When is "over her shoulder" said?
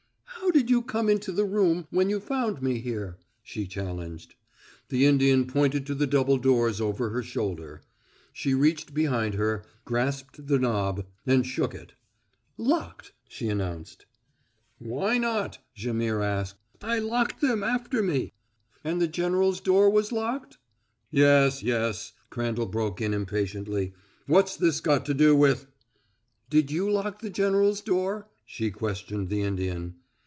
6.81-7.83